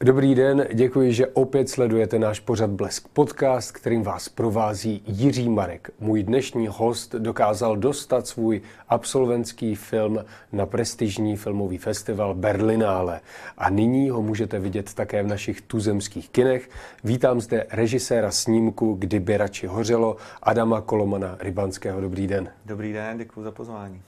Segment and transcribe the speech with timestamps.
[0.00, 5.90] Dobrý den, děkuji, že opět sledujete náš pořad Blesk podcast, kterým vás provází Jiří Marek.
[6.00, 13.20] Můj dnešní host dokázal dostat svůj absolventský film na prestižní filmový festival Berlinále
[13.58, 16.70] a nyní ho můžete vidět také v našich tuzemských kinech.
[17.04, 22.00] Vítám zde režiséra snímku Kdyby radši hořelo, Adama Kolomana Rybanského.
[22.00, 22.48] Dobrý den.
[22.66, 24.02] Dobrý den, děkuji za pozvání.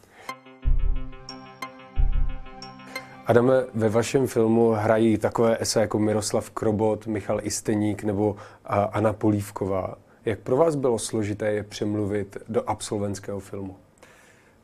[3.28, 9.94] Adame, ve vašem filmu hrají takové ese jako Miroslav Krobot, Michal Isteník nebo Anna Polívková.
[10.24, 13.76] Jak pro vás bylo složité je přemluvit do absolventského filmu?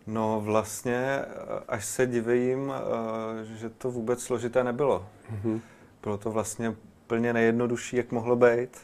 [0.06, 1.22] No vlastně,
[1.68, 5.06] až se divím, eh, že to vůbec složité nebylo.
[5.32, 5.60] Mm-hmm.
[6.02, 6.74] Bylo to vlastně
[7.06, 8.78] plně nejjednodušší, jak mohlo být.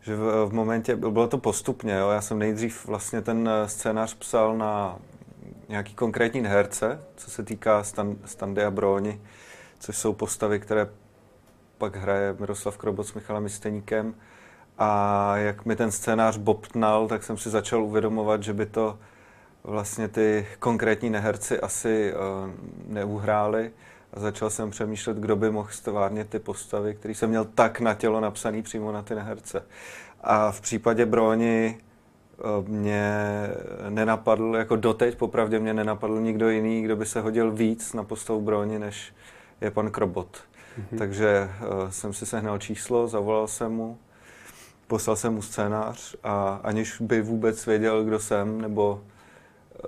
[0.00, 2.10] Že v, v momentě, bylo to postupně, jo?
[2.10, 4.98] já jsem nejdřív vlastně ten eh, scénář psal na
[5.70, 9.20] nějaký konkrétní herce, co se týká Stan, Standy a Bróni,
[9.78, 10.88] což jsou postavy, které
[11.78, 14.14] pak hraje Miroslav Krobot s Michalem Steníkem.
[14.78, 18.98] A jak mi ten scénář bobtnal, tak jsem si začal uvědomovat, že by to
[19.64, 22.50] vlastně ty konkrétní neherci asi uh,
[22.86, 23.72] neuhráli.
[24.14, 27.94] A začal jsem přemýšlet, kdo by mohl stvárnit ty postavy, který jsem měl tak na
[27.94, 29.62] tělo napsaný přímo na ty neherce.
[30.20, 31.78] A v případě Bróni
[32.66, 33.12] mě
[33.88, 38.40] nenapadl, jako doteď popravdě mě nenapadl nikdo jiný, kdo by se hodil víc na postavu
[38.40, 39.14] Broni, než
[39.60, 40.36] je pan Krobot.
[40.36, 40.98] Mm-hmm.
[40.98, 43.98] Takže uh, jsem si sehnal číslo, zavolal jsem mu,
[44.86, 49.02] poslal jsem mu scénář a aniž by vůbec věděl, kdo jsem, nebo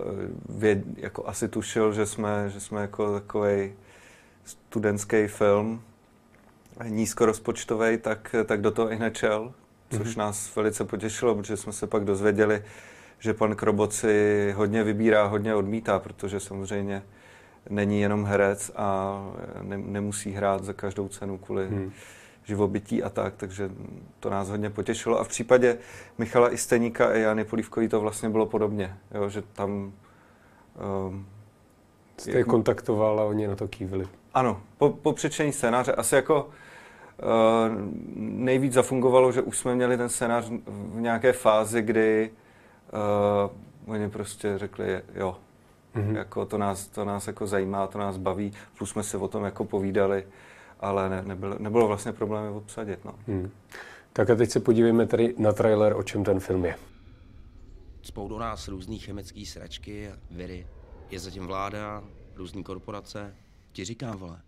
[0.00, 0.12] uh,
[0.48, 3.72] věd, jako asi tušil, že jsme, že jsme jako takový
[4.44, 5.82] studentský film,
[6.88, 9.52] nízkorozpočtový, tak, tak do toho i hned čel
[9.96, 10.18] což mm-hmm.
[10.18, 12.62] nás velice potěšilo, protože jsme se pak dozvěděli,
[13.18, 17.02] že pan Krobot si hodně vybírá, hodně odmítá, protože samozřejmě
[17.70, 19.18] není jenom herec a
[19.62, 21.92] ne, nemusí hrát za každou cenu kvůli hmm.
[22.44, 23.70] živobytí a tak, takže
[24.20, 25.20] to nás hodně potěšilo.
[25.20, 25.78] A v případě
[26.18, 29.92] Michala Isteníka a Jany Polívkový to vlastně bylo podobně, jo, že tam...
[31.08, 31.26] Um,
[32.18, 34.08] Jste je kontaktoval a oni na to kývili.
[34.34, 36.50] Ano, po, po přečtení scénáře, asi jako
[38.16, 42.30] nejvíc zafungovalo, že už jsme měli ten scénář v nějaké fázi, kdy
[43.84, 45.36] uh, oni prostě řekli, jo,
[45.94, 46.16] mm-hmm.
[46.16, 49.44] jako to nás, to nás jako zajímá, to nás baví, plus jsme si o tom
[49.44, 50.26] jako povídali,
[50.80, 53.04] ale ne, nebylo, nebylo vlastně problémy obsadit.
[53.04, 53.14] No.
[53.26, 53.50] Mm.
[54.12, 56.76] Tak a teď se podívejme tady na trailer, o čem ten film je.
[58.02, 60.66] Spou do nás různý chemické sračky a viry.
[61.10, 62.02] Je zatím vláda,
[62.36, 63.34] různý korporace.
[63.72, 64.40] Ti říkám, vole,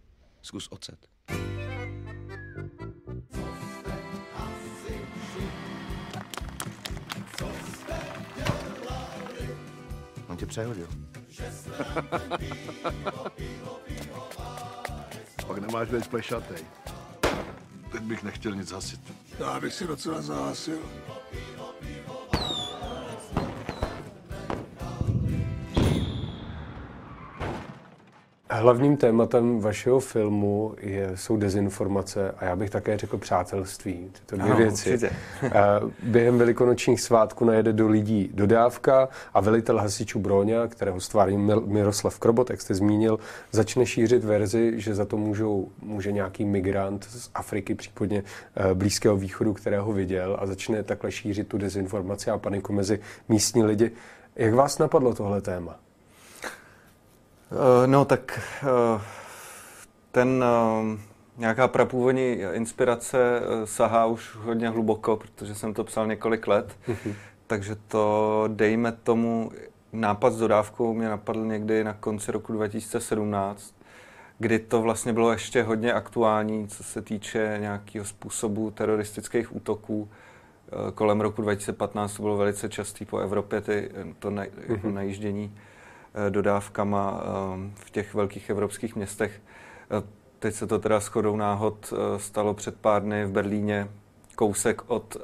[0.42, 0.98] zkus ocet.
[10.44, 10.88] Tě přehodil.
[15.46, 16.58] Pak nemáš být plešatej.
[17.92, 19.00] Teď bych nechtěl nic hasit.
[19.38, 20.78] Já bych si docela zahasil.
[28.56, 34.10] Hlavním tématem vašeho filmu je, jsou dezinformace a já bych také řekl přátelství.
[34.26, 35.10] To dvě no, věci.
[36.02, 42.50] Během velikonočních svátků najede do lidí dodávka a velitel hasičů Broňa, kterého stvární Miroslav Krobot,
[42.50, 43.18] jak jste zmínil,
[43.52, 48.22] začne šířit verzi, že za to můžou, může nějaký migrant z Afriky, případně
[48.56, 53.64] eh, Blízkého východu, kterého viděl a začne takhle šířit tu dezinformaci a paniku mezi místní
[53.64, 53.90] lidi.
[54.36, 55.78] Jak vás napadlo tohle téma?
[57.54, 59.00] Uh, no tak uh,
[60.10, 60.98] ten uh,
[61.36, 67.14] nějaká prapůvodní inspirace sahá už hodně hluboko, protože jsem to psal několik let, mm-hmm.
[67.46, 69.50] takže to dejme tomu
[69.92, 73.74] nápad s dodávkou mě napadl někdy na konci roku 2017,
[74.38, 80.08] kdy to vlastně bylo ještě hodně aktuální, co se týče nějakého způsobu teroristických útoků.
[80.94, 84.72] Kolem roku 2015 to bylo velice častý po Evropě, ty, to na, mm-hmm.
[84.72, 84.94] jako mhm.
[84.94, 85.70] najíždění Eh,
[86.28, 89.42] dodávkama eh, v těch velkých evropských městech.
[89.90, 90.02] Eh,
[90.38, 93.88] teď se to teda shodou náhod stalo před pár dny v Berlíně,
[94.36, 95.16] kousek od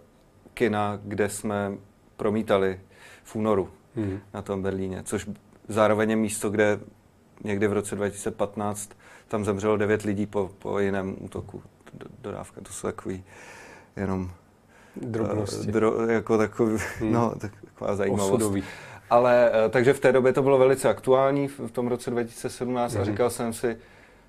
[0.54, 1.72] kina, kde jsme
[2.16, 2.80] promítali
[3.24, 4.20] v únoru hmm.
[4.34, 5.30] na tom Berlíně, což
[5.68, 6.80] zároveň je místo, kde
[7.44, 8.90] někdy v roce 2015
[9.28, 11.62] tam zemřelo devět lidí po, po jiném útoku
[12.22, 12.60] dodávka.
[12.60, 13.24] To jsou takový
[13.96, 14.30] jenom
[14.96, 15.72] drobnosti.
[15.72, 17.12] Dro, jako takový, hmm.
[17.12, 18.32] no, taková zajímavost.
[18.32, 18.64] Osudový.
[19.10, 22.98] Ale eh, takže v té době to bylo velice aktuální, v tom roce 2017 mm.
[22.98, 23.10] a mhm.
[23.10, 23.76] říkal jsem si,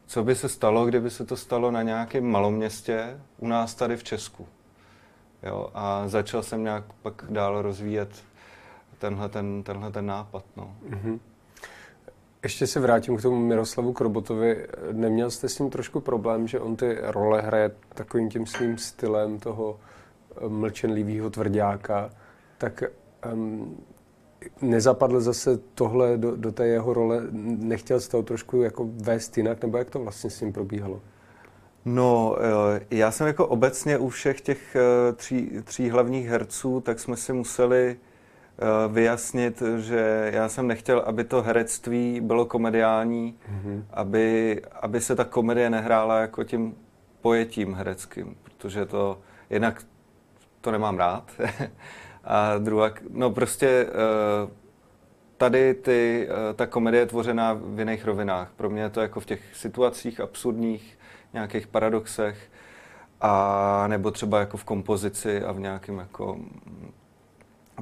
[0.05, 4.03] co by se stalo, kdyby se to stalo na nějakém maloměstě u nás tady v
[4.03, 4.47] Česku.
[5.43, 8.09] Jo, a začal jsem nějak pak dál rozvíjet
[8.97, 10.45] tenhle ten, tenhle ten nápad.
[10.57, 10.75] No.
[10.89, 11.19] Mm-hmm.
[12.43, 14.67] ještě se vrátím k tomu Miroslavu Krobotovi.
[14.91, 19.39] Neměl jste s ním trošku problém, že on ty role hraje takovým tím svým stylem
[19.39, 22.09] toho eh, mlčenlivého tvrdáka,
[22.57, 22.83] tak
[23.33, 23.83] um,
[24.61, 29.61] nezapadl zase tohle do, do té jeho role, nechtěl jste ho trošku jako vést jinak,
[29.61, 31.01] nebo jak to vlastně s ním probíhalo?
[31.85, 32.35] No,
[32.75, 37.17] eh, já jsem jako obecně u všech těch eh, tří, tří hlavních herců, tak jsme
[37.17, 37.97] si museli
[38.63, 43.83] Eh, vyjasnit, že já jsem nechtěl, aby to herectví bylo komediální, mm-hmm.
[43.91, 46.75] aby, aby se ta komedie nehrála jako tím
[47.21, 49.83] pojetím hereckým, protože to jinak
[50.61, 51.31] to nemám rád.
[52.23, 54.51] A druhá, no prostě eh,
[55.37, 58.51] tady ty, eh, ta komedie je tvořená v jiných rovinách.
[58.55, 60.99] Pro mě je to jako v těch situacích absurdních,
[61.33, 62.49] nějakých paradoxech,
[63.21, 66.37] a nebo třeba jako v kompozici a v nějakém jako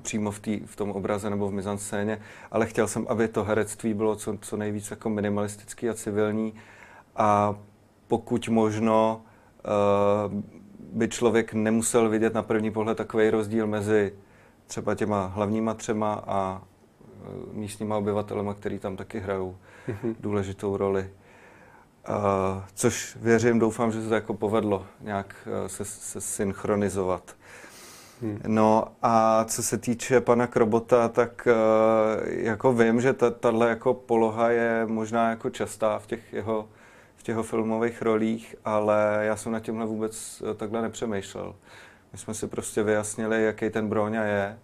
[0.02, 2.22] přímo v, tý, v tom obraze nebo v mizanscéně,
[2.52, 6.54] ale chtěl jsem, aby to herectví bylo co, co nejvíc jako minimalistický a civilní
[7.16, 7.56] a
[8.08, 9.22] pokud možno
[10.32, 10.42] uh,
[10.94, 14.14] by člověk nemusel vidět na první pohled takový rozdíl mezi
[14.70, 16.62] třeba těma hlavníma třema a
[17.22, 19.58] uh, místníma obyvatelema, který tam taky hrajou
[19.88, 20.16] mhm.
[20.20, 21.10] důležitou roli.
[22.10, 22.16] Uh,
[22.74, 27.36] což věřím, doufám, že se to jako povedlo nějak uh, se, se synchronizovat.
[28.22, 28.40] Hmm.
[28.48, 34.50] No a co se týče pana Krobota, tak uh, jako vím, že tahle jako poloha
[34.50, 36.70] je možná jako častá v těch jeho,
[37.16, 41.56] v těch jeho filmových rolích, ale já jsem na tímhle vůbec takhle nepřemýšlel.
[42.12, 44.60] My jsme si prostě vyjasnili, jaký ten Bróňa je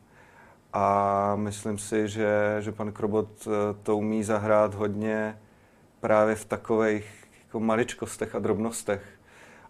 [0.74, 3.52] a myslím si, že, že pan Krobot eh,
[3.84, 5.40] to umí zahrát hodně
[6.00, 9.16] právě v takových jako maličkostech a drobnostech,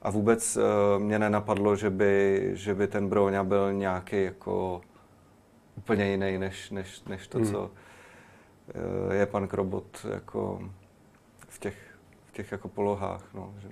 [0.06, 0.64] a vůbec uh,
[1.04, 4.82] mě nenapadlo, že by, že by ten Broňa byl nějaký jako
[5.78, 7.48] úplně jiný, než, než, než to, hmm.
[7.48, 10.70] co uh, je pan Krobot jako
[11.48, 11.78] v těch,
[12.26, 13.24] v těch jako polohách.
[13.34, 13.68] No, že...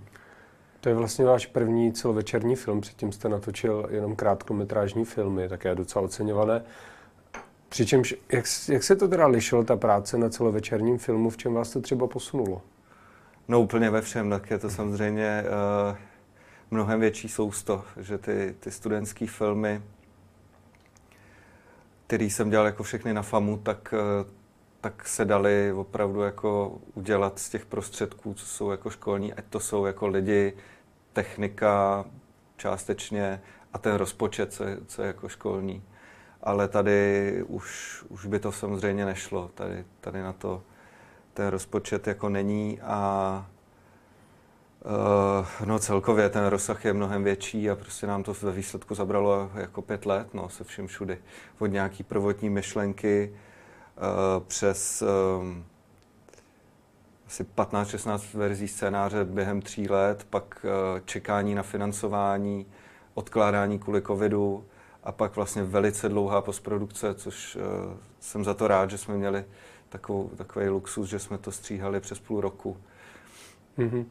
[0.84, 6.06] To je vlastně váš první celovečerní film, předtím jste natočil jenom krátkometrážní filmy, také docela
[6.06, 6.64] oceňované.
[7.70, 11.70] Přičemž, jak, jak se to teda lišilo, ta práce na celovečerním filmu, v čem vás
[11.70, 12.62] to třeba posunulo?
[13.48, 15.98] No úplně ve všem, tak je to samozřejmě uh,
[16.72, 19.82] mnohem větší sousto, že ty, ty studentské filmy,
[22.08, 24.43] který jsem dělal jako všechny na FAMu, tak, eh,
[24.84, 29.60] tak se dali opravdu jako udělat z těch prostředků, co jsou jako školní, ať to
[29.60, 30.54] jsou jako lidi,
[31.14, 32.06] technika
[32.58, 33.42] částečně
[33.74, 35.84] a ten rozpočet, co je, co je jako školní.
[36.42, 39.52] Ale tady už, už by to samozřejmě nešlo.
[39.56, 40.64] Tady, tady na to
[41.34, 43.48] ten rozpočet jako není a
[44.86, 49.52] Uh, no celkově ten rozsah je mnohem větší a prostě nám to ve výsledku zabralo
[49.56, 51.18] jako pět let, no, se vším všudy.
[51.60, 53.34] Od nějaký prvotní myšlenky
[54.48, 55.04] přes
[55.40, 55.66] um,
[57.28, 62.66] asi 15-16 verzí scénáře během tří let, pak uh, čekání na financování,
[63.14, 64.66] odkládání kvůli covidu
[65.04, 67.62] a pak vlastně velice dlouhá postprodukce, což uh,
[68.20, 69.46] jsem za to rád, že jsme měli
[69.90, 72.78] takovou, takový luxus, že jsme to stříhali přes půl roku.
[73.78, 74.06] Mm-hmm.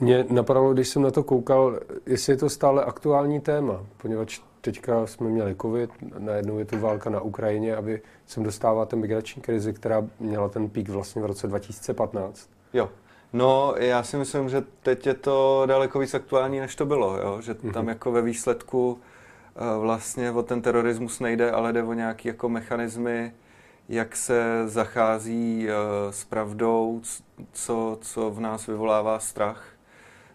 [0.00, 5.06] Mě napadalo, když jsem na to koukal, jestli je to stále aktuální téma, poněvadž teďka
[5.06, 10.04] jsme měli covid, najednou je tu válka na Ukrajině, aby sem dostáváte migrační krizi, která
[10.20, 12.50] měla ten pík vlastně v roce 2015.
[12.72, 12.90] Jo.
[13.32, 17.40] No, já si myslím, že teď je to daleko víc aktuální, než to bylo, jo?
[17.42, 17.88] že tam mm-hmm.
[17.88, 18.98] jako ve výsledku
[19.56, 23.32] eh, vlastně o ten terorismus nejde, ale jde o nějaké jako mechanismy,
[23.88, 25.72] jak se zachází eh,
[26.12, 27.00] s pravdou,
[27.52, 29.66] co, co v nás vyvolává strach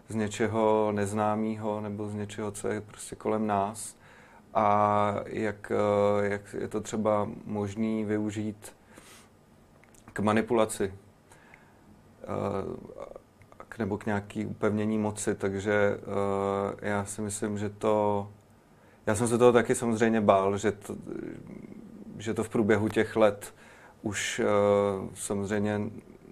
[0.08, 4.01] z něčeho neznámého nebo z něčeho, co je prostě kolem nás
[4.54, 8.76] a jak, eh, jak je to třeba možný využít
[10.12, 10.94] k manipulaci
[12.22, 12.92] eh,
[13.72, 18.28] k, nebo k nějaký upevnění moci, takže uh, já si myslím, že to,
[19.06, 20.96] já jsem se toho taky samozřejmě bál, že to,
[22.18, 23.54] že to v průběhu těch let
[24.02, 25.80] už uh, samozřejmě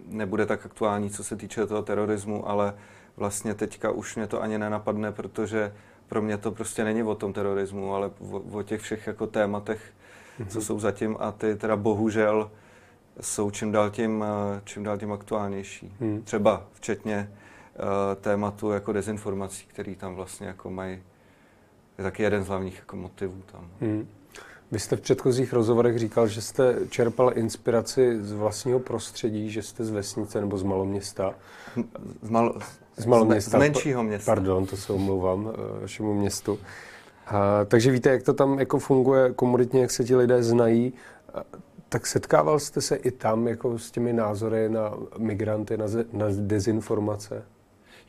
[0.07, 2.75] nebude tak aktuální, co se týče toho terorismu, ale
[3.17, 5.73] vlastně teďka už mě to ani nenapadne, protože
[6.11, 9.81] pro mě to prostě není o tom terorismu, ale o, o těch všech jako tématech,
[10.41, 10.47] mm-hmm.
[10.47, 10.65] co mhm.
[10.67, 12.51] jsou zatím a ty teda bohužel
[13.21, 15.97] jsou čím dál tím, eh, čím dál tím aktuálnější.
[16.01, 16.23] Mm.
[16.23, 17.85] Třeba včetně uh,
[18.21, 21.03] tématu jako dezinformací, který tam vlastně jako mají,
[21.99, 23.69] je taky jeden z hlavních jako motivů tam.
[23.81, 24.09] Mm.
[24.73, 29.85] Vy jste v předchozích rozhovorech říkal, že jste čerpal inspiraci z vlastního prostředí, že jste
[29.85, 31.35] z vesnice nebo z maloměsta.
[32.23, 32.61] Z, mal,
[32.97, 33.59] z maloměsta.
[33.59, 34.33] Z menšího města.
[34.33, 36.59] Pardon, to se omlouvám eh, vašemu městu.
[37.27, 40.93] A, takže víte, jak to tam jako funguje komunitně, jak se ti lidé znají.
[41.89, 47.43] tak setkával jste se i tam jako s těmi názory na migranty, na, na dezinformace?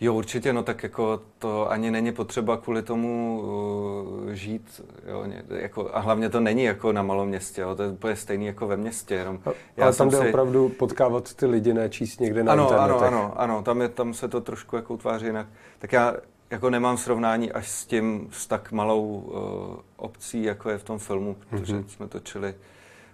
[0.02, 5.44] Jo, určitě, no tak jako to ani není potřeba kvůli tomu uh, žít, jo, ně,
[5.50, 8.68] jako, a hlavně to není jako na malom městě, jo, to je úplně stejný jako
[8.68, 9.40] ve městě, jenom.
[9.46, 10.30] A, já ale tam jde si...
[10.30, 13.08] opravdu potkávat ty lidi, ne číst někde na ano, internetech.
[13.08, 15.48] Ano, ano, ano, tam, je, tam se to trošku jako utváří jinak.
[15.80, 16.16] Tak já
[16.50, 21.00] jako nemám srovnání až s tím, s tak malou uh, obcí, jako je v tom
[21.00, 21.88] filmu, protože mm-hmm.
[21.88, 22.56] jsme točili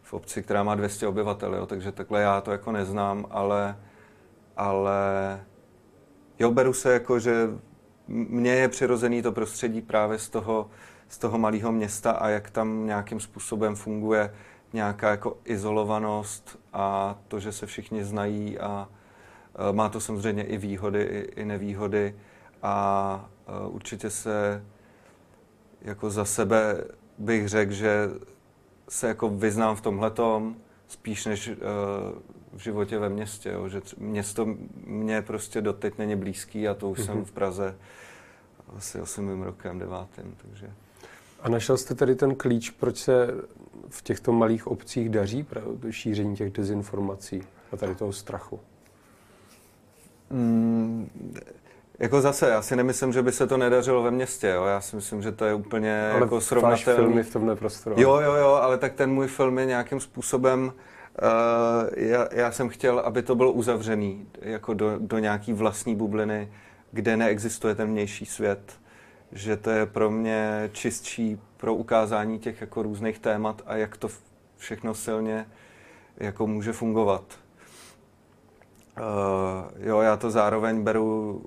[0.03, 3.77] v obci, která má 200 obyvatel, jo, takže takhle já to jako neznám, ale,
[4.57, 5.01] ale
[6.39, 7.49] jo, beru se jako, že
[8.07, 10.69] mně je přirozený to prostředí právě z toho,
[11.09, 14.33] z toho malého města a jak tam nějakým způsobem funguje
[14.73, 18.89] nějaká jako izolovanost a to, že se všichni znají a
[19.71, 22.15] má to samozřejmě i výhody, i, i nevýhody
[22.63, 23.29] a
[23.67, 24.63] určitě se
[25.81, 26.83] jako za sebe
[27.17, 28.09] bych řekl, že
[28.89, 30.55] se jako vyznám v tomhletom
[30.87, 31.55] spíš než uh,
[32.57, 33.49] v životě ve městě.
[33.49, 33.69] Jo.
[33.69, 37.05] Že město mě prostě doteď není blízký a to už mm-hmm.
[37.05, 37.25] jsem mhm.
[37.25, 37.75] v Praze
[38.77, 40.35] asi osmým rokem, devátým.
[40.41, 40.71] Takže.
[41.41, 43.27] A našel jste tedy ten klíč, proč se
[43.89, 45.45] v těchto malých obcích daří
[45.89, 48.59] šíření těch dezinformací a tady toho strachu?
[50.29, 51.09] Mm,
[51.99, 54.65] jako zase, já si nemyslím, že by se to nedařilo ve městě, jo.
[54.65, 56.95] Já si myslím, že to je úplně ale jako srovnatelný.
[56.95, 57.95] filmy v tomhle prostoru.
[57.99, 60.73] Jo, jo, jo, ale tak ten můj film je nějakým způsobem,
[61.95, 66.51] já, já, jsem chtěl, aby to bylo uzavřený, jako do, do nějaký vlastní bubliny,
[66.91, 68.79] kde neexistuje ten vnější svět.
[69.31, 74.07] Že to je pro mě čistší pro ukázání těch jako různých témat a jak to
[74.57, 75.45] všechno silně
[76.17, 77.23] jako může fungovat.
[78.97, 81.41] Uh, jo, já to zároveň beru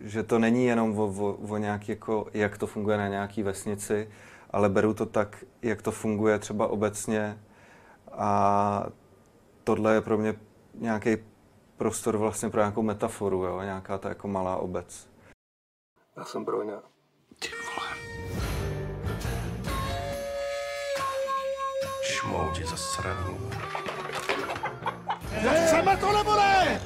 [0.00, 4.08] že to není jenom o, o, o nějaký, jako, jak to funguje na nějaký vesnici,
[4.50, 7.38] ale beru to tak, jak to funguje třeba obecně
[8.16, 8.86] a
[9.64, 10.34] tohle je pro mě
[10.74, 11.16] nějaký
[11.76, 13.62] prostor vlastně pro nějakou metaforu, jo?
[13.62, 15.08] nějaká ta jako malá obec.
[16.16, 16.82] Já jsem Broňa.
[17.38, 17.88] Ty vole.
[22.02, 23.50] Šmouti za sranu.
[25.66, 26.80] Chceme to nebo ne?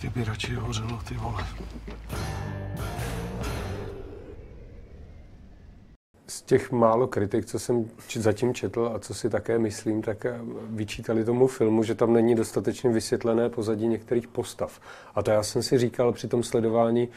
[0.00, 1.46] Kdyby radši hořelo, ty vole.
[6.46, 11.24] Těch málo kritik, co jsem zatím četl a co si také myslím, tak eh, vyčítali
[11.24, 14.80] tomu filmu, že tam není dostatečně vysvětlené pozadí některých postav.
[15.14, 17.08] A to já jsem si říkal při tom sledování,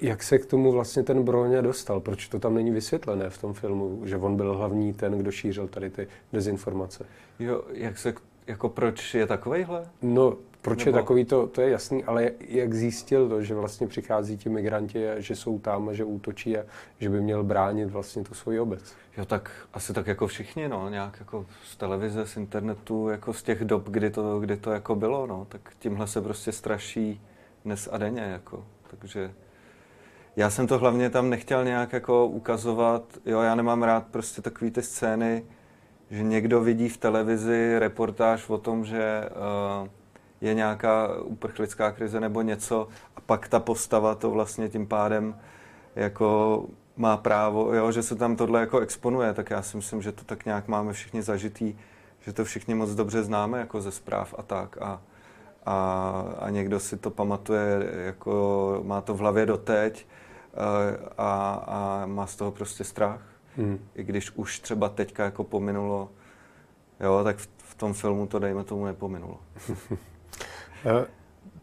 [0.00, 3.52] jak se k tomu vlastně ten Broňa dostal, proč to tam není vysvětlené v tom
[3.52, 7.06] filmu, že on byl hlavní ten, kdo šířil tady ty dezinformace.
[7.38, 8.14] Jo, jak se,
[8.46, 9.88] jako proč je takovejhle?
[10.02, 10.96] No, proč Nebo...
[10.96, 15.10] je takový, to, to je jasný, ale jak zjistil to, že vlastně přichází ti migranti
[15.10, 16.64] a že jsou tam a že útočí a
[16.98, 18.94] že by měl bránit vlastně tu svoji obec?
[19.16, 23.42] Jo, tak asi tak jako všichni, no, nějak jako z televize, z internetu, jako z
[23.42, 27.20] těch dob, kdy to, kdy to jako bylo, no, tak tímhle se prostě straší
[27.64, 29.34] dnes a denně, jako, takže
[30.36, 34.70] já jsem to hlavně tam nechtěl nějak jako ukazovat, jo, já nemám rád prostě takové
[34.70, 35.44] ty scény,
[36.10, 39.28] že někdo vidí v televizi reportáž o tom, že
[39.82, 39.88] uh,
[40.40, 45.38] je nějaká uprchlická krize nebo něco a pak ta postava to vlastně tím pádem
[45.96, 46.64] jako
[46.96, 50.24] má právo, jo, že se tam tohle jako exponuje, tak já si myslím, že to
[50.24, 51.74] tak nějak máme všichni zažitý,
[52.20, 55.02] že to všichni moc dobře známe jako ze zpráv a tak a,
[55.66, 60.06] a, a někdo si to pamatuje, jako má to v hlavě doteď
[61.18, 63.33] a, a má z toho prostě strach.
[63.56, 63.78] Hmm.
[63.94, 66.10] I když už třeba teďka jako pominulo,
[67.00, 69.40] jo, tak v, v tom filmu to dejme tomu nepominulo.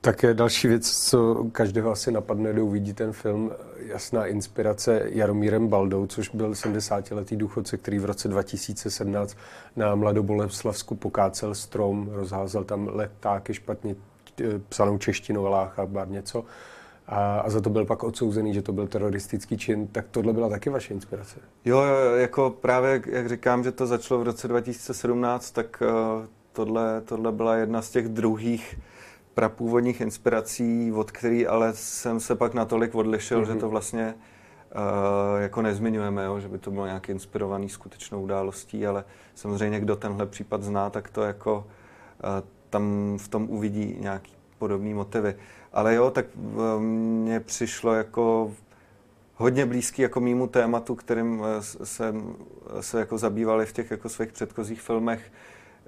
[0.01, 6.07] Také další věc, co každého asi napadne, kdo uvidí ten film, jasná inspirace Jaromírem Baldou,
[6.07, 9.37] což byl 70-letý důchodce, který v roce 2017
[9.75, 13.95] na Mladoboleslavsku pokácel strom, rozházel tam letáky špatně
[14.41, 16.45] eh, psanou češtinou, lácha, bar něco.
[17.07, 19.87] A, a za to byl pak odsouzený, že to byl teroristický čin.
[19.87, 21.39] Tak tohle byla taky vaše inspirace?
[21.65, 27.01] Jo, jo jako právě, jak říkám, že to začalo v roce 2017, tak uh, tohle,
[27.01, 28.79] tohle byla jedna z těch druhých
[29.33, 33.53] prapůvodních inspirací, od který ale jsem se pak natolik odlišil, mm-hmm.
[33.53, 38.87] že to vlastně uh, jako nezmiňujeme, jo, že by to bylo nějak inspirovaný skutečnou událostí,
[38.87, 39.03] ale
[39.35, 44.93] samozřejmě kdo tenhle případ zná, tak to jako uh, tam v tom uvidí nějaký podobný
[44.93, 45.35] motivy.
[45.73, 48.53] Ale jo, tak uh, mně přišlo jako
[49.35, 51.43] hodně blízký jako mýmu tématu, kterým
[51.83, 52.35] jsem
[52.79, 55.31] se jako zabývali v těch jako svých předchozích filmech,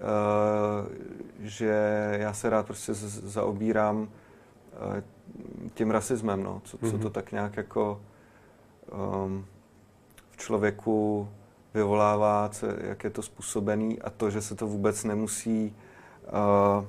[0.03, 0.89] Eh,
[1.39, 4.09] že já se rád prostě zaobírám
[4.97, 5.03] eh,
[5.73, 7.11] tím rasismem, no, co, co to mhm.
[7.11, 8.01] tak nějak jako
[9.23, 9.45] um,
[10.31, 11.29] v člověku
[11.73, 15.75] vyvolává, co, jak je to způsobený a to, že se to vůbec nemusí
[16.25, 16.85] uh,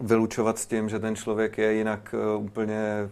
[0.00, 3.10] vylučovat s tím, že ten člověk je jinak uh, úplně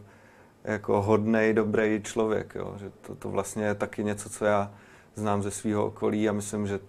[0.65, 2.55] jako hodnej, dobrý člověk.
[2.55, 2.75] Jo?
[2.77, 4.71] Že to, to vlastně je taky něco, co já
[5.15, 6.81] znám ze svého okolí a myslím, že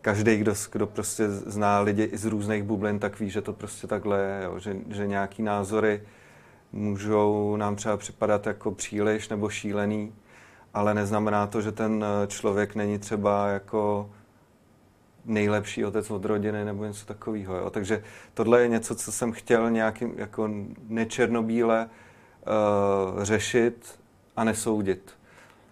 [0.00, 3.86] každý, kdo, kdo prostě zná lidi i z různých bublin, tak ví, že to prostě
[3.86, 4.58] takhle je, jo?
[4.58, 6.02] Že, že nějaký názory
[6.72, 10.14] můžou nám třeba připadat jako příliš nebo šílený,
[10.74, 14.10] ale neznamená to, že ten eh, člověk není třeba jako
[15.24, 17.56] nejlepší otec od rodiny nebo něco takového.
[17.56, 17.70] Jo?
[17.70, 20.50] Takže tohle je něco, co jsem chtěl nějakým jako
[20.88, 21.88] nečernobíle
[23.16, 24.00] uh, řešit
[24.36, 25.12] a nesoudit.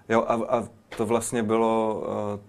[0.09, 2.03] Jo, a, a to vlastně bylo
[2.35, 2.41] uh,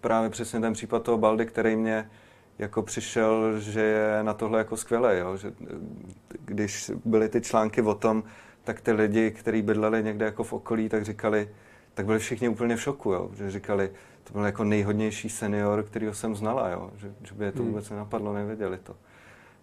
[0.00, 2.10] právě přesně ten případ toho Baldy, který mě
[2.58, 5.36] jako přišel, že je na tohle jako skvělé, jo?
[5.36, 5.52] že
[6.44, 8.24] když byly ty články o tom,
[8.64, 11.48] tak ty lidi, kteří bydleli někde jako v okolí, tak říkali,
[11.98, 13.30] tak byli všichni úplně v šoku, jo?
[13.34, 13.90] že říkali,
[14.24, 16.90] to byl jako nejhodnější senior, kterýho jsem znala, jo?
[16.96, 17.68] Že, že by je to hmm.
[17.68, 18.96] vůbec nenapadlo, nevěděli to.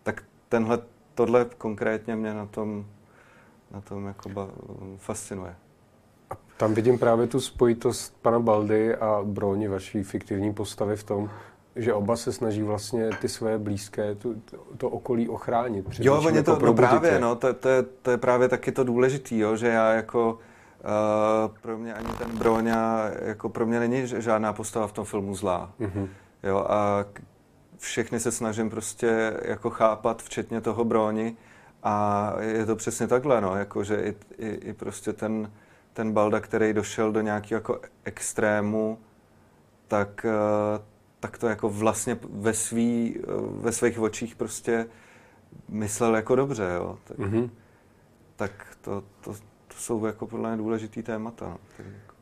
[0.03, 0.79] Tak tenhle,
[1.13, 2.85] tohle konkrétně mě na tom,
[3.71, 4.47] na tom jako ba,
[4.97, 5.55] fascinuje.
[6.29, 11.29] A tam vidím právě tu spojitost pana Baldy a Broni, vaší fiktivní postavy v tom,
[11.75, 15.85] že oba se snaží vlastně ty své blízké, tu, to, to okolí ochránit.
[15.99, 19.39] Jo, oni to, no právě, no, to, to, je, to je právě taky to důležitý,
[19.39, 20.39] jo, že já jako
[20.85, 25.35] Uh, pro mě ani ten Broňa, jako pro mě není žádná postava v tom filmu
[25.35, 25.71] zlá.
[25.79, 26.07] Mm-hmm.
[26.43, 27.05] Jo, a
[27.77, 31.37] všechny se snažím prostě jako chápat, včetně toho Broni.
[31.83, 35.51] A je to přesně takhle, no, jako, že i, i, i prostě ten,
[35.93, 38.99] ten Balda, který došel do nějakého jako extrému,
[39.87, 40.85] tak, uh,
[41.19, 44.85] tak to jako vlastně ve, svý, uh, ve svých očích prostě
[45.69, 46.97] myslel jako dobře, jo.
[47.03, 47.49] Tak, mm-hmm.
[48.35, 48.51] tak
[48.81, 49.33] to, to,
[49.75, 51.45] to jsou jako podle mě důležitý témata.
[51.45, 51.57] No.
[51.77, 52.15] Jako-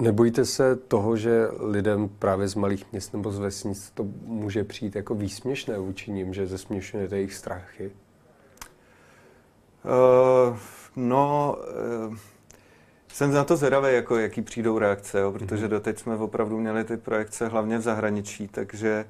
[0.00, 4.96] Nebojíte se toho, že lidem právě z malých měst nebo z vesnic to může přijít
[4.96, 7.92] jako výsměšné vůči ním, že zesměšňujete jejich strachy?
[9.84, 10.56] Uh,
[10.96, 11.56] no,
[12.08, 12.16] uh,
[13.08, 15.70] jsem na to zvědavý, jako jaký přijdou reakce, jo, protože mm-hmm.
[15.70, 19.06] doteď jsme opravdu měli ty projekce hlavně v zahraničí, takže,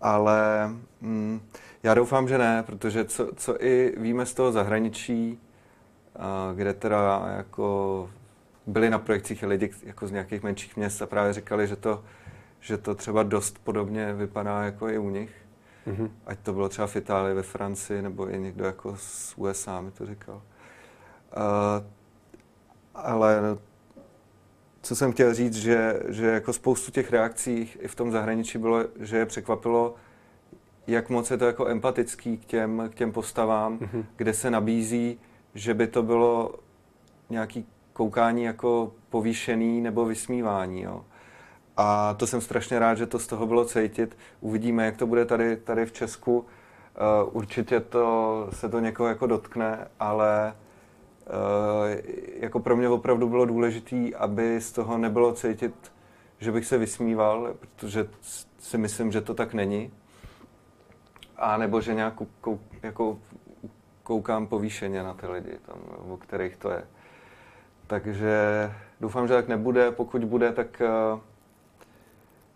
[0.00, 1.40] ale mm,
[1.82, 5.38] já doufám, že ne, protože co, co i víme z toho zahraničí,
[6.54, 8.10] kde teda jako
[8.66, 12.04] byli na projekcích lidi jako z nějakých menších měst a právě říkali, že to,
[12.60, 15.32] že to třeba dost podobně vypadá jako i u nich.
[15.86, 16.10] Mm-hmm.
[16.26, 19.90] Ať to bylo třeba v Itálii, ve Francii, nebo i někdo jako z USA mi
[19.90, 20.34] to říkal.
[20.34, 21.86] Uh,
[22.94, 23.40] ale
[24.82, 28.84] co jsem chtěl říct, že, že jako spoustu těch reakcí i v tom zahraničí bylo,
[29.00, 29.94] že je překvapilo,
[30.86, 34.04] jak moc je to jako empatický k těm, k těm postavám, mm-hmm.
[34.16, 35.20] kde se nabízí
[35.54, 36.54] že by to bylo
[37.30, 40.82] nějaký koukání jako povýšený nebo vysmívání.
[40.82, 41.04] Jo.
[41.76, 44.16] A to jsem strašně rád, že to z toho bylo cítit.
[44.40, 46.38] Uvidíme, jak to bude tady, tady v Česku.
[46.38, 46.44] Uh,
[47.36, 50.56] určitě to, se to někoho jako dotkne, ale
[51.26, 52.00] uh,
[52.40, 55.92] jako pro mě opravdu bylo důležité, aby z toho nebylo cítit,
[56.38, 58.08] že bych se vysmíval, protože
[58.58, 59.90] si myslím, že to tak není.
[61.36, 62.14] A nebo že nějak
[62.82, 63.18] jako
[64.02, 65.76] koukám povýšeně na ty lidi, tam,
[66.12, 66.82] o kterých to je.
[67.86, 68.38] Takže
[69.00, 69.90] doufám, že tak nebude.
[69.90, 70.82] Pokud bude, tak
[71.12, 71.20] uh,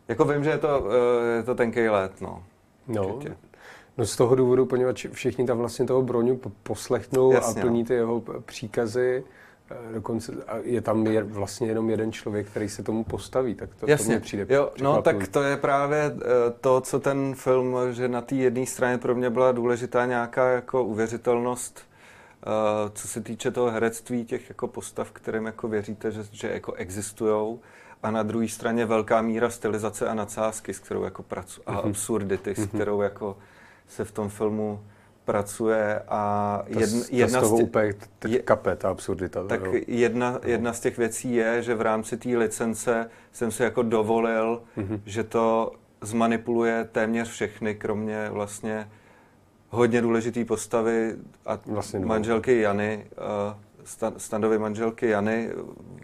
[0.08, 0.92] jako vím, že je to, uh,
[1.36, 2.44] je to tenký let, no.
[2.88, 3.20] No,
[3.98, 7.86] no z toho důvodu, poněvadž všichni tam vlastně toho Broňu poslechnou Jasně, a plní no.
[7.86, 9.53] ty jeho příkazy, Eh,
[9.92, 14.04] dokonce je tam je vlastně jenom jeden člověk, který se tomu postaví, tak to, Jasně.
[14.04, 16.20] to mě přijde jo, No tak to je právě eh,
[16.60, 20.84] to, co ten film, že na té jedné straně pro mě byla důležitá nějaká jako
[20.84, 26.48] uvěřitelnost, eh, co se týče toho herectví, těch jako postav, kterým jako věříte, že, že
[26.48, 27.60] jako existujou,
[28.02, 31.80] a na druhé straně velká míra stylizace a nadsázky, s kterou jako pracuji, a mhm.
[31.80, 33.36] absurdity, s kterou jako
[33.88, 34.80] se v tom filmu
[35.24, 37.94] pracuje a jedna, ta, jedna z toho tě, úplně
[38.26, 39.44] je, kape, ta absurdita.
[39.46, 40.40] Tak jedna, no.
[40.44, 45.00] jedna z těch věcí je, že v rámci té licence jsem si jako dovolil, mm-hmm.
[45.06, 48.88] že to zmanipuluje téměř všechny, kromě vlastně
[49.68, 55.50] hodně důležitý postavy a vlastně manželky Jany, uh, standové manželky Jany,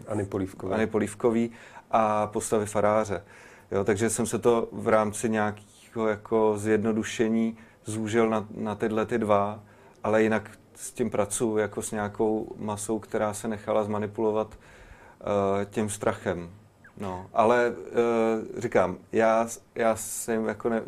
[0.07, 0.75] Ani Polívkové.
[0.75, 1.51] Ani Polívkový
[1.91, 3.23] a postavy faráře.
[3.71, 9.17] Jo, takže jsem se to v rámci nějakého jako zjednodušení zúžil na, na tyhle ty
[9.17, 9.59] dva,
[10.03, 15.89] ale jinak s tím pracuji jako s nějakou masou, která se nechala zmanipulovat uh, tím
[15.89, 16.49] strachem.
[16.97, 20.81] No, ale uh, říkám, já, já jsem jako ne,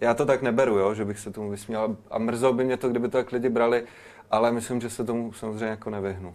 [0.00, 2.88] já to tak neberu, jo, že bych se tomu vysměl a mrzelo by mě to,
[2.88, 3.84] kdyby to tak lidi brali,
[4.30, 6.34] ale myslím, že se tomu samozřejmě jako nevyhnu.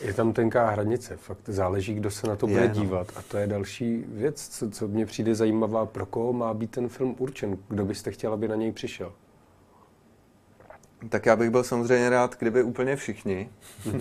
[0.00, 2.74] Je tam tenká hranice, fakt záleží, kdo se na to bude je, no.
[2.74, 3.12] dívat.
[3.16, 6.88] A to je další věc, co, co mně přijde zajímavá, pro koho má být ten
[6.88, 9.12] film určen, kdo byste chtěl, aby na něj přišel.
[11.08, 13.48] Tak já bych byl samozřejmě rád, kdyby úplně všichni.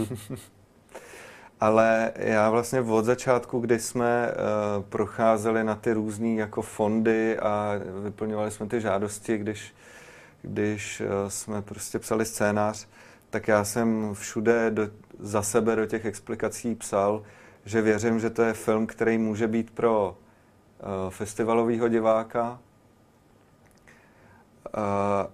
[1.59, 7.73] Ale já vlastně od začátku, kdy jsme uh, procházeli na ty různé jako fondy a
[8.03, 9.73] vyplňovali jsme ty žádosti, když,
[10.41, 12.87] když uh, jsme prostě psali scénář,
[13.29, 17.23] tak já jsem všude do, za sebe do těch explikací psal,
[17.65, 20.17] že věřím, že to je film, který může být pro
[21.05, 22.59] uh, festivalového diváka, uh,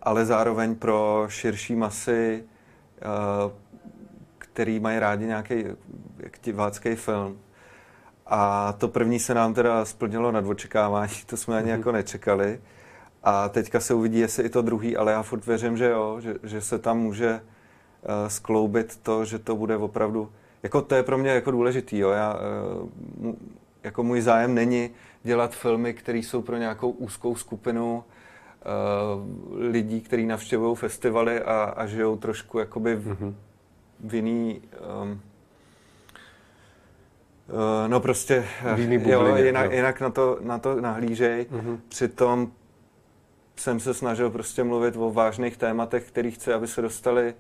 [0.02, 2.44] ale zároveň pro širší masy,
[3.46, 3.52] uh,
[4.38, 5.64] který mají rádi nějaký
[6.44, 7.40] divácký film.
[8.28, 11.78] A to první se nám teda splnilo nad očekávání, to jsme ani mm-hmm.
[11.78, 12.62] jako nečekali.
[13.24, 16.36] A teďka se uvidí, jestli i to druhý, ale já furt věřím, že jo, že,
[16.44, 17.40] že se tam může uh,
[18.28, 20.30] skloubit to, že to bude opravdu,
[20.64, 22.40] jako to je pro mě jako důležitý, jo, já,
[23.20, 23.36] uh,
[23.84, 24.90] jako můj zájem není
[25.24, 31.86] dělat filmy, které jsou pro nějakou úzkou skupinu uh, lidí, kteří navštěvují festivaly a, a
[31.86, 33.34] žijou trošku jakoby v, mm-hmm.
[34.00, 34.62] v jiný
[35.04, 35.22] um,
[37.88, 39.78] no prostě, bublině, jo, jinak, jo.
[39.78, 41.46] jinak na to, na to nahlížej.
[41.52, 41.80] Mm-hmm.
[41.90, 42.52] Přitom
[43.56, 47.34] jsem se snažil prostě mluvit o vážných tématech, který chci, aby se dostali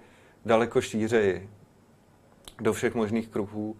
[0.45, 1.49] daleko šířeji
[2.61, 3.75] do všech možných kruhů.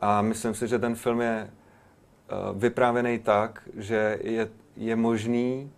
[0.00, 5.72] A myslím si, že ten film je uh, vyprávěný tak, že je, je možný,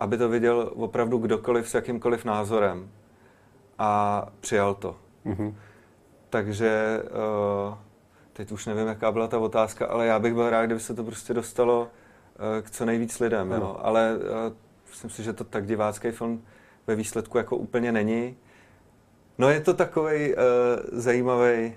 [0.00, 2.90] aby to viděl opravdu kdokoliv s jakýmkoliv názorem.
[3.78, 4.96] A přijal to.
[5.26, 5.54] Mm-hmm.
[6.30, 7.74] Takže uh,
[8.32, 11.04] teď už nevím, jaká byla ta otázka, ale já bych byl rád, kdyby se to
[11.04, 13.46] prostě dostalo uh, k co nejvíc lidem.
[13.46, 13.52] Mm.
[13.52, 13.76] Jo.
[13.82, 14.18] Ale
[14.88, 16.44] myslím si, že to tak divácký film
[16.86, 18.36] ve výsledku jako úplně není.
[19.38, 20.40] No je to takový uh,
[20.92, 21.74] zajímavý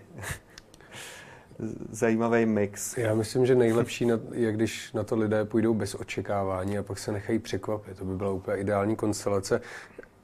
[1.92, 2.98] zajímavý mix.
[2.98, 7.12] Já myslím, že nejlepší je, když na to lidé půjdou bez očekávání a pak se
[7.12, 7.98] nechají překvapit.
[7.98, 9.62] To by byla úplně ideální konstelace.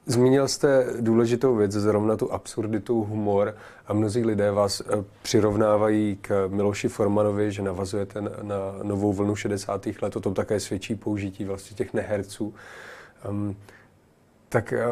[0.06, 3.56] Zmínil jste důležitou věc, zrovna tu absurditu, humor
[3.88, 9.88] a mnozí lidé vás eh, přirovnávají k Miloši Formanovi, že navazujete na novou vlnu 60.
[10.02, 12.54] let, o tom také svědčí použití vlastně těch neherců.
[13.30, 13.56] Um,
[14.52, 14.86] tak eh,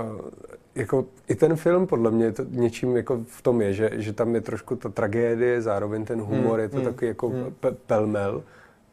[0.75, 4.35] jako i ten film podle mě to něčím jako v tom je, že, že tam
[4.35, 7.55] je trošku ta tragédie, zároveň ten humor, hmm, je to hmm, takový jako hmm.
[7.85, 8.43] pelmel.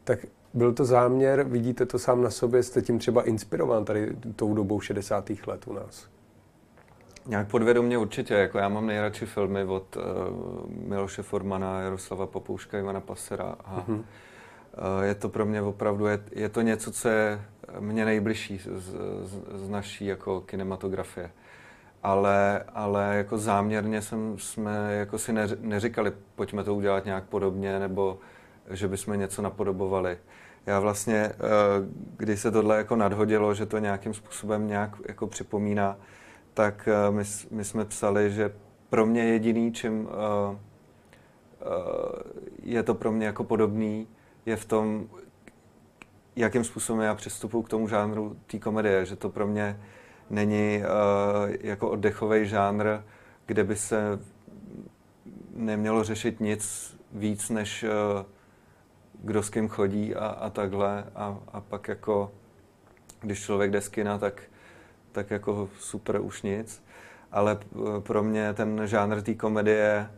[0.05, 4.55] Tak byl to záměr, vidíte to sám na sobě, jste tím třeba inspirován tady tou
[4.55, 5.31] dobou 60.
[5.47, 6.09] let u nás?
[7.27, 10.03] Nějak podvědomě určitě, jako já mám nejradši filmy od uh,
[10.89, 14.03] Miloše Formana, Jaroslava Papouška, Ivana Pasera a mm-hmm.
[14.79, 17.41] Uh, je to pro mě opravdu, je, je to něco, co je
[17.81, 18.69] mě nejbližší z,
[19.23, 21.31] z, z naší jako kinematografie.
[22.03, 28.19] Ale, ale jako záměrně jsem, jsme jako si neříkali, pojďme to udělat nějak podobně, nebo
[28.71, 30.19] že bychom něco napodobovali
[30.67, 31.33] já vlastně, eh,
[32.17, 35.97] když se tohle jako nadhodilo, že to nějakým způsobem nějak jako připomíná,
[36.55, 38.53] tak eh, my, my jsme psali, že
[38.91, 40.57] pro mě jediný, čím eh,
[42.63, 44.09] je to pro mě jako podobný,
[44.47, 45.09] je v tom,
[46.37, 49.81] jakým způsobem já přistupuji k tomu žánru té komedie, že to pro mě
[50.31, 50.83] není
[51.61, 52.87] jako oddechový žánr,
[53.47, 54.19] kde by se
[55.55, 57.85] nemělo řešit nic víc než
[59.23, 61.05] kdo s kým chodí a, a takhle.
[61.15, 62.33] A, a pak jako,
[63.21, 64.43] když člověk jde z kina, tak,
[65.13, 66.85] tak jako super už nic.
[67.33, 67.59] Ale
[68.01, 70.11] pro mě ten žánr té komedie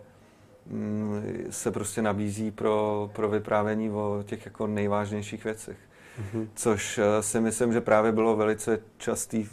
[1.51, 5.77] se prostě nabízí pro, pro vyprávění o těch jako nejvážnějších věcech.
[6.21, 6.49] Mm-hmm.
[6.55, 9.45] Což eh, si myslím, že právě bylo velice častý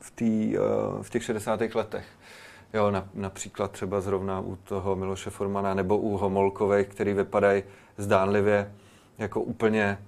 [0.00, 0.60] v, tý, eh,
[1.02, 1.60] v těch 60.
[1.74, 2.06] letech.
[2.74, 7.62] Jo, na, například třeba zrovna u toho Miloše Formana nebo u Homolkovej, který vypadají
[7.96, 8.72] zdánlivě
[9.18, 9.98] jako úplně,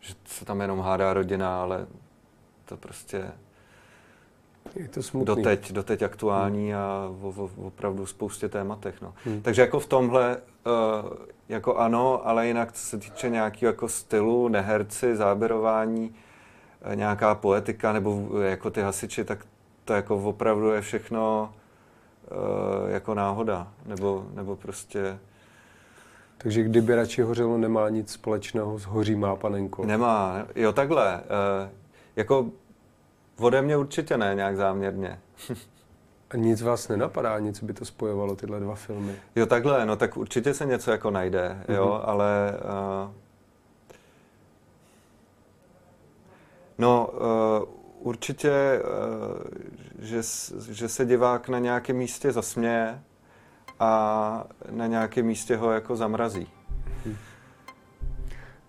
[0.00, 1.86] že se tam jenom hádá rodina, ale
[2.64, 3.32] to prostě
[4.74, 5.26] je to smutný.
[5.26, 6.80] doteď, doteď aktuální hmm.
[6.80, 9.02] a o, o, opravdu spoustě tématech.
[9.02, 9.14] No.
[9.24, 9.42] Hmm.
[9.42, 11.12] Takže jako v tomhle uh,
[11.48, 16.14] jako ano, ale jinak co se týče nějakého jako stylu, neherci, záběrování,
[16.86, 19.46] uh, nějaká poetika nebo jako ty hasiči, tak
[19.84, 21.52] to jako opravdu je všechno
[22.30, 25.18] uh, jako náhoda, nebo, nebo prostě
[26.38, 29.86] takže kdyby radši hořelo, nemá nic společného s hoří má panenko.
[29.86, 31.16] Nemá, jo takhle.
[31.16, 31.20] E,
[32.16, 32.46] jako
[33.40, 35.20] ode mě určitě ne, nějak záměrně.
[36.30, 39.14] A nic vás nenapadá, nic by to spojovalo, tyhle dva filmy?
[39.36, 41.74] Jo takhle, no tak určitě se něco jako najde, mm-hmm.
[41.74, 42.58] jo, ale...
[43.06, 43.14] Uh,
[46.78, 49.44] no, uh, určitě, uh,
[49.98, 50.22] že,
[50.72, 53.00] že se divák na nějakém místě zasměje,
[53.80, 56.48] a na nějakém místě ho jako zamrazí.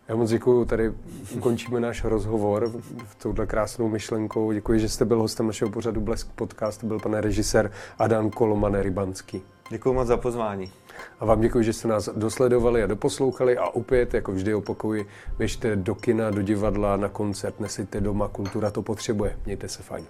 [0.07, 0.93] Já moc děkuji, tady
[1.35, 2.71] ukončíme náš rozhovor
[3.05, 4.51] v touhle krásnou myšlenkou.
[4.51, 9.41] Děkuji, že jste byl hostem našeho pořadu Blesk Podcast, byl pan režisér Adam Koloman Rybanský.
[9.69, 10.71] Děkuji moc za pozvání.
[11.19, 15.75] A vám děkuji, že jste nás dosledovali a doposlouchali a opět, jako vždy opakuji, běžte
[15.75, 19.37] do kina, do divadla, na koncert, nesejte doma, kultura to potřebuje.
[19.45, 20.05] Mějte se fajn.